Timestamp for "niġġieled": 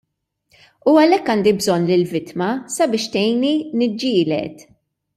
3.83-4.69